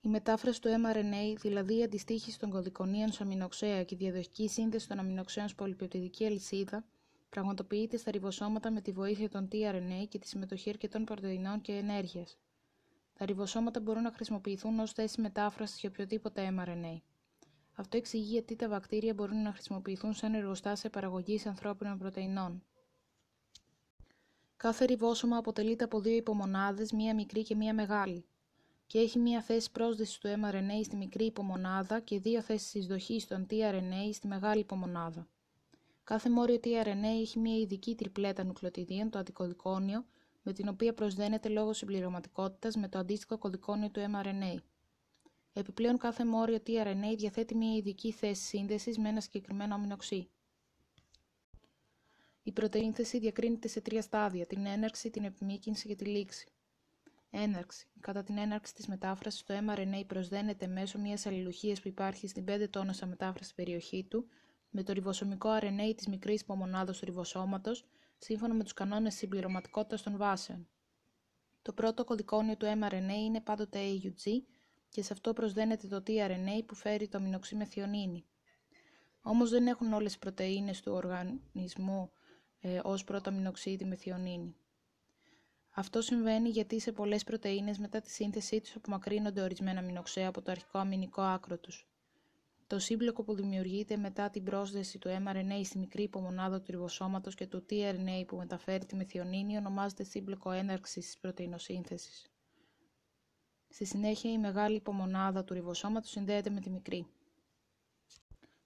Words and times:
Η 0.00 0.08
μετάφραση 0.08 0.60
του 0.60 0.68
mRNA, 0.68 1.36
δηλαδή 1.40 1.78
η 1.78 1.82
αντιστοίχηση 1.82 2.38
των 2.38 2.50
κωδικονίων 2.50 3.12
σε 3.12 3.22
αμινοξέα 3.22 3.84
και 3.84 3.94
η 3.94 3.98
διαδοχική 3.98 4.48
σύνδεση 4.48 4.88
των 4.88 4.98
αμινοξέων 4.98 5.46
στην 5.46 5.58
πολυπεπτιδική 5.58 6.26
αλυσίδα, 6.26 6.84
πραγματοποιείται 7.28 7.96
στα 7.96 8.10
ριβοσώματα 8.10 8.70
με 8.70 8.80
τη 8.80 8.92
βοήθεια 8.92 9.28
των 9.28 9.48
tRNA 9.52 10.06
και 10.08 10.18
τη 10.18 10.28
συμμετοχή 10.28 10.68
αρκετών 10.68 11.04
πρωτεϊνών 11.04 11.60
και 11.60 11.72
ενέργειας. 11.72 12.38
Τα 13.14 13.24
ριβοσώματα 13.24 13.80
μπορούν 13.80 14.02
να 14.02 14.12
χρησιμοποιηθούν 14.12 14.78
ως 14.78 14.92
θέση 14.92 15.20
μετάφρασης 15.20 15.80
για 15.80 15.88
οποιοδήποτε 15.92 16.54
mRNA. 16.58 17.00
Αυτό 17.74 17.96
εξηγεί 17.96 18.32
γιατί 18.32 18.56
τα 18.56 18.68
βακτήρια 18.68 19.14
μπορούν 19.14 19.42
να 19.42 19.52
χρησιμοποιηθούν 19.52 20.14
σαν 20.14 20.34
εργοστάσια 20.34 20.90
παραγωγής 20.90 21.46
ανθρώπινων 21.46 21.98
πρωτεϊνών. 21.98 22.62
Κάθε 24.56 24.84
ριβόσωμα 24.84 25.36
αποτελείται 25.36 25.84
από 25.84 26.00
δύο 26.00 26.16
υπομονάδες, 26.16 26.92
μία 26.92 27.14
μικρή 27.14 27.42
και 27.42 27.54
μία 27.54 27.74
μεγάλη, 27.74 28.24
και 28.88 28.98
έχει 28.98 29.18
μία 29.18 29.42
θέση 29.42 29.70
πρόσδεσης 29.70 30.18
του 30.18 30.28
mRNA 30.28 30.84
στη 30.84 30.96
μικρή 30.96 31.24
υπομονάδα 31.24 32.00
και 32.00 32.18
δύο 32.18 32.42
θέσεις 32.42 32.74
εισδοχής 32.74 33.26
των 33.26 33.46
tRNA 33.50 34.10
στη 34.12 34.26
μεγάλη 34.26 34.60
υπομονάδα. 34.60 35.28
Κάθε 36.04 36.30
μόριο 36.30 36.60
tRNA 36.64 37.20
έχει 37.20 37.38
μία 37.38 37.56
ειδική 37.56 37.94
τριπλέτα 37.94 38.44
νουκλεοτιδίων, 38.44 39.10
το 39.10 39.18
αντικωδικόνιο, 39.18 40.04
με 40.42 40.52
την 40.52 40.68
οποία 40.68 40.94
προσδένεται 40.94 41.48
λόγω 41.48 41.72
συμπληρωματικότητας 41.72 42.76
με 42.76 42.88
το 42.88 42.98
αντίστοιχο 42.98 43.38
κωδικόνιο 43.38 43.90
του 43.90 44.00
mRNA. 44.00 44.56
Επιπλέον, 45.52 45.98
κάθε 45.98 46.24
μόριο 46.24 46.58
tRNA 46.66 47.14
διαθέτει 47.16 47.54
μία 47.54 47.76
ειδική 47.76 48.12
θέση 48.12 48.42
σύνδεσης 48.42 48.98
με 48.98 49.08
ένα 49.08 49.20
συγκεκριμένο 49.20 49.74
αμινοξύ. 49.74 50.28
Η 52.42 52.52
πρωτεΐνθεση 52.52 53.18
διακρίνεται 53.18 53.68
σε 53.68 53.80
τρία 53.80 54.02
στάδια: 54.02 54.46
την 54.46 54.66
έναρξη, 54.66 55.10
την 55.10 55.24
επιμήκυνση 55.24 55.88
και 55.88 55.94
τη 55.94 56.04
λήξη. 56.04 56.46
Έναρξη. 57.30 57.86
Κατά 58.00 58.22
την 58.22 58.38
έναρξη 58.38 58.74
της 58.74 58.86
μετάφρασης, 58.86 59.42
το 59.42 59.54
mRNA 59.54 60.04
προσδένεται 60.06 60.66
μέσω 60.66 60.98
μιας 60.98 61.26
αλληλουχίας 61.26 61.80
που 61.80 61.88
υπάρχει 61.88 62.28
στην 62.28 62.44
5 62.48 62.68
τόνωσα 62.70 63.06
μετάφραση 63.06 63.54
περιοχή 63.54 64.04
του 64.04 64.28
με 64.70 64.82
το 64.82 64.92
ριβοσωμικό 64.92 65.50
RNA 65.60 65.92
της 65.96 66.06
μικρής 66.06 66.40
υπομονάδα 66.40 66.92
του 66.92 66.98
ριβοσώματος, 67.02 67.84
σύμφωνα 68.18 68.54
με 68.54 68.62
τους 68.62 68.72
κανόνες 68.74 69.14
συμπληρωματικότητας 69.14 70.02
των 70.02 70.16
βάσεων. 70.16 70.68
Το 71.62 71.72
πρώτο 71.72 72.04
κωδικόνιο 72.04 72.56
του 72.56 72.66
mRNA 72.66 73.24
είναι 73.26 73.40
πάντοτε 73.40 73.78
AUG 73.78 74.30
και 74.88 75.02
σε 75.02 75.12
αυτό 75.12 75.32
προσδένεται 75.32 75.86
το 75.86 76.02
tRNA 76.06 76.64
που 76.66 76.74
φέρει 76.74 77.08
το 77.08 77.18
αμινοξύ 77.18 77.54
μεθιονίνη. 77.56 78.26
Όμως 79.22 79.50
δεν 79.50 79.66
έχουν 79.66 79.92
όλες 79.92 80.14
οι 80.14 80.18
πρωτενε 80.18 80.72
του 80.82 80.92
οργανισμού 80.92 82.10
ε, 82.60 82.80
ως 82.82 83.04
πρώτο 83.04 83.30
αμινοξίδι 83.30 83.84
μεθιονίνη. 83.84 84.56
Αυτό 85.78 86.00
συμβαίνει 86.00 86.48
γιατί 86.48 86.80
σε 86.80 86.92
πολλές 86.92 87.24
πρωτεΐνες 87.24 87.78
μετά 87.78 88.00
τη 88.00 88.10
σύνθεσή 88.10 88.60
τους 88.60 88.74
απομακρύνονται 88.76 89.40
ορισμένα 89.40 89.78
αμινοξέα 89.78 90.28
από 90.28 90.42
το 90.42 90.50
αρχικό 90.50 90.78
αμυνικό 90.78 91.22
άκρο 91.22 91.58
τους. 91.58 91.88
Το 92.66 92.78
σύμπλοκο 92.78 93.22
που 93.22 93.34
δημιουργείται 93.34 93.96
μετά 93.96 94.30
την 94.30 94.44
πρόσδεση 94.44 94.98
του 94.98 95.08
mRNA 95.08 95.60
στη 95.64 95.78
μικρή 95.78 96.02
υπομονάδα 96.02 96.60
του 96.60 96.70
ριβοσώματος 96.70 97.34
και 97.34 97.46
του 97.46 97.66
tRNA 97.70 98.24
που 98.26 98.36
μεταφέρει 98.36 98.84
τη 98.86 98.96
μεθιονίνη 98.96 99.56
ονομάζεται 99.56 100.04
σύμπλοκο 100.04 100.50
έναρξης 100.50 101.04
της 101.04 101.18
πρωτεϊνοσύνθεσης. 101.18 102.26
Στη 103.68 103.84
συνέχεια 103.84 104.32
η 104.32 104.38
μεγάλη 104.38 104.76
υπομονάδα 104.76 105.44
του 105.44 105.54
ριβοσώματος 105.54 106.10
συνδέεται 106.10 106.50
με 106.50 106.60
τη 106.60 106.70
μικρή. 106.70 107.06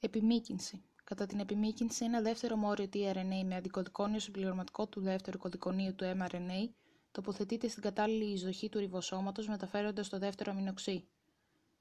Επιμήκυνση 0.00 0.82
Κατά 1.04 1.26
την 1.26 1.40
επιμήκυνση, 1.40 2.04
ένα 2.04 2.20
δεύτερο 2.20 2.56
μόριο 2.56 2.88
tRNA 2.92 3.44
με 3.44 3.54
αντικωδικόνιο 3.56 4.18
συμπληρωματικό 4.18 4.86
του 4.86 5.00
δεύτερου 5.00 5.38
κωδικονίου 5.38 5.94
του 5.94 6.04
mRNA 6.04 6.68
τοποθετείται 7.14 7.68
στην 7.68 7.82
κατάλληλη 7.82 8.32
εισδοχή 8.32 8.68
του 8.68 8.78
ριβοσώματος 8.78 9.48
μεταφέροντας 9.48 10.08
το 10.08 10.18
δεύτερο 10.18 10.50
αμινοξύ. 10.50 11.04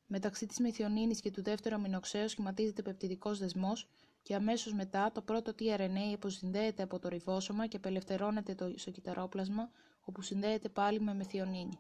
Μεταξύ 0.07 0.45
της 0.45 0.59
μεθιονίνη 0.59 1.15
και 1.15 1.31
του 1.31 1.43
δεύτερου 1.43 1.75
αμινοξέου 1.75 2.29
σχηματίζεται 2.29 2.81
πεπτιδικός 2.81 3.39
δεσμός 3.39 3.89
και 4.21 4.35
αμέσως 4.35 4.73
μετά 4.73 5.11
το 5.11 5.21
πρώτο 5.21 5.51
tRNA 5.59 6.13
αποσυνδέεται 6.13 6.83
από 6.83 6.99
το 6.99 7.07
ριβόσωμα 7.07 7.67
και 7.67 7.77
απελευθερώνεται 7.77 8.55
το 8.55 8.67
ισοκυταρόπλασμα 8.67 9.69
όπου 10.01 10.21
συνδέεται 10.21 10.69
πάλι 10.69 10.99
με 10.99 11.13
μεθιονίνη. 11.13 11.79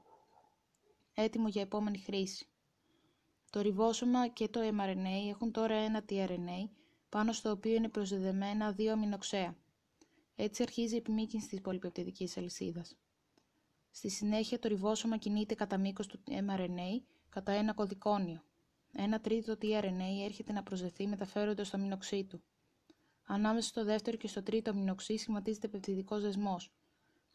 Έτοιμο 1.13 1.47
για 1.47 1.61
επόμενη 1.61 1.97
χρήση. 1.97 2.47
Το 3.49 3.61
ριβόσωμα 3.61 4.27
και 4.27 4.47
το 4.47 4.59
mRNA 4.59 5.29
έχουν 5.29 5.51
τώρα 5.51 5.75
ένα 5.75 6.03
tRNA 6.09 6.69
πάνω 7.09 7.31
στο 7.31 7.51
οποίο 7.51 7.75
είναι 7.75 7.89
προσδεδεμένα 7.89 8.71
δύο 8.71 8.91
αμινοξέα. 8.91 9.55
Έτσι 10.35 10.63
αρχίζει 10.63 10.93
η 10.93 10.97
επιμήκυνση 10.97 11.47
της 11.47 11.61
πολυπεπτιδικής 11.61 12.37
αλυσίδας. 12.37 12.95
Στη 13.95 14.09
συνέχεια 14.09 14.59
το 14.59 14.67
ριβόσωμα 14.67 15.17
κινείται 15.17 15.55
κατά 15.55 15.77
μήκος 15.77 16.07
του 16.07 16.19
mRNA 16.27 17.01
κατά 17.29 17.51
ένα 17.51 17.73
κωδικόνιο. 17.73 18.43
Ένα 18.93 19.19
τρίτο 19.19 19.57
tRNA 19.61 20.23
έρχεται 20.25 20.51
να 20.51 20.63
προσδεθεί 20.63 21.07
μεταφέροντας 21.07 21.69
το 21.69 21.77
αμινοξύ 21.77 22.23
του. 22.23 22.43
Ανάμεσα 23.25 23.67
στο 23.67 23.83
δεύτερο 23.83 24.17
και 24.17 24.27
στο 24.27 24.43
τρίτο 24.43 24.69
αμινοξύ 24.69 25.17
σχηματίζεται 25.17 25.67
πεπτιδικός 25.67 26.21
δεσμός. 26.21 26.71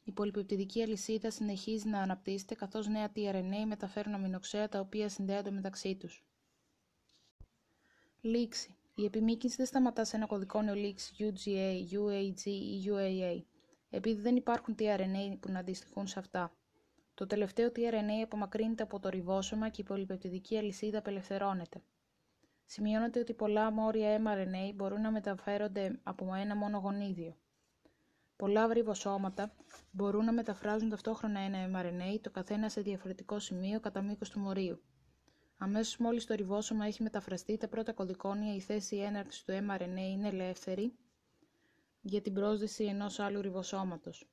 Η 0.05 0.13
πολυπεπτιδική 0.13 0.83
αλυσίδα 0.83 1.31
συνεχίζει 1.31 1.89
να 1.89 2.01
αναπτύσσεται 2.01 2.55
καθώς 2.55 2.87
νέα 2.89 3.13
tRNA 3.15 3.65
μεταφέρουν 3.67 4.15
αμινοξέα 4.15 4.69
τα 4.69 4.81
οποία 4.81 5.09
συνδέονται 5.09 5.51
μεταξύ 5.51 5.97
τους. 5.97 6.25
Λήξη 8.21 8.77
η 8.95 9.05
επιμήκυνση 9.05 9.57
δεν 9.57 9.67
σταματά 9.67 10.05
σε 10.05 10.17
ένα 10.17 10.27
κωδικόνιο 10.27 10.75
λήξη 10.75 11.15
UGA, 11.19 11.95
UAG 11.95 12.45
ή 12.45 12.83
UAA, 12.87 13.43
επειδή 13.91 14.21
δεν 14.21 14.37
υπάρχουν 14.37 14.75
tRNA 14.79 15.37
που 15.41 15.51
να 15.51 15.59
αντιστοιχούν 15.59 16.07
σε 16.07 16.19
αυτά. 16.19 16.53
Το 17.15 17.27
τελευταίο 17.27 17.69
tRNA 17.77 18.23
απομακρύνεται 18.25 18.83
από 18.83 19.01
το 19.01 19.09
ριβόσωμα 19.09 19.69
και 19.69 19.81
η 19.81 19.85
πολυπεπτιδική 19.85 20.59
αλυσίδα 20.59 20.99
απελευθερώνεται. 20.99 21.83
Σημειώνεται 22.65 23.21
ότι 23.21 23.35
πολλά 23.35 23.71
μόρια 23.71 24.21
mRNA 24.25 24.75
μπορούν 24.75 25.01
να 25.01 25.11
μεταφέρονται 25.11 26.01
από 26.03 26.35
ένα 26.35 26.57
μόνο 26.57 26.79
γονίδιο. 26.79 27.37
Πολλά 28.37 28.73
ριβοσώματα 28.73 29.53
μπορούν 29.91 30.25
να 30.25 30.33
μεταφράζουν 30.33 30.89
ταυτόχρονα 30.89 31.41
ένα 31.41 31.59
mRNA, 31.73 32.19
το 32.21 32.31
καθένα 32.31 32.69
σε 32.69 32.81
διαφορετικό 32.81 33.39
σημείο 33.39 33.81
κατά 33.81 34.03
μήκος 34.03 34.31
του 34.31 34.41
μορίου. 34.41 34.83
Αμέσως 35.59 35.97
μόλις 35.97 36.25
το 36.27 36.35
ριβόσωμα 36.35 36.87
έχει 36.87 37.03
μεταφραστεί, 37.03 37.57
τα 37.57 37.69
πρώτα 37.69 37.93
κωδικόνια, 37.93 38.55
η 38.55 38.61
θέση 38.61 38.97
έναρξης 38.97 39.45
του 39.45 39.53
mRNA 39.53 40.11
είναι 40.13 40.29
ελεύθερη 40.29 40.93
για 42.09 42.21
την 42.23 42.33
πρόσδεση 42.35 42.85
ενός 42.85 43.19
άλλου 43.19 43.41
ριβοσώματος. 43.41 44.29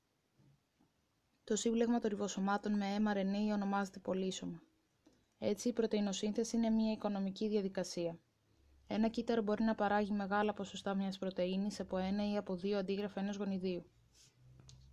Το 1.44 1.56
σύμπλεγμα 1.56 2.00
των 2.00 2.10
ριβοσωμάτων 2.10 2.78
με 2.78 2.86
mRNA 3.00 3.54
ονομάζεται 3.54 4.00
πολύσωμα. 4.00 4.62
Έτσι, 5.40 5.68
η 5.70 5.74
πρωτεϊνοσύνθεση 5.74 6.56
είναι 6.58 6.70
μια 6.70 6.92
οικονομική 6.92 7.48
διαδικασία. 7.48 8.20
Ένα 8.88 9.08
κύτταρο 9.08 9.42
μπορεί 9.42 9.64
να 9.64 9.76
παράγει 9.76 10.12
μεγάλα 10.12 10.54
ποσοστά 10.54 10.96
μιας 10.96 11.18
πρωτενη 11.18 11.68
από 11.80 11.98
ένα 11.98 12.32
ή 12.32 12.38
από 12.38 12.56
δύο 12.56 12.78
αντίγραφα 12.78 13.20
ενός 13.20 13.36
γονιδίου. 13.36 13.86